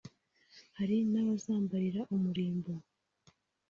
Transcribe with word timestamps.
Hari 0.77 0.97
n’abazambarira 1.11 2.01
umurimbo 2.15 2.73